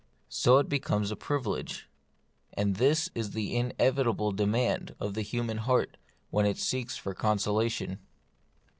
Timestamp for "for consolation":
6.97-7.99